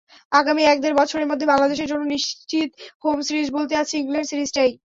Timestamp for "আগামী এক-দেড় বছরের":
0.31-1.29